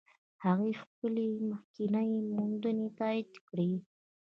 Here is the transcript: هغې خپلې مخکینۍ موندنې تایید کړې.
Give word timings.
هغې 0.45 0.71
خپلې 0.81 1.27
مخکینۍ 1.49 2.09
موندنې 2.33 2.87
تایید 2.99 3.31
کړې. 3.47 3.71